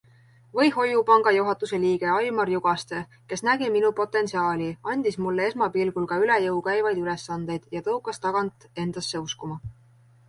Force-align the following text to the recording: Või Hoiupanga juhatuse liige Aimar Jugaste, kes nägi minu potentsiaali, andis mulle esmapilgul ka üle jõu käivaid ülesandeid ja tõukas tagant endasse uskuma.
Või 0.59 0.69
Hoiupanga 0.75 1.33
juhatuse 1.35 1.79
liige 1.83 2.07
Aimar 2.13 2.51
Jugaste, 2.53 3.01
kes 3.33 3.45
nägi 3.49 3.69
minu 3.75 3.93
potentsiaali, 4.01 4.71
andis 4.95 5.21
mulle 5.27 5.47
esmapilgul 5.51 6.11
ka 6.13 6.21
üle 6.25 6.41
jõu 6.49 6.65
käivaid 6.71 7.03
ülesandeid 7.05 7.71
ja 7.79 7.85
tõukas 7.91 8.25
tagant 8.27 8.69
endasse 8.87 9.27
uskuma. 9.29 9.61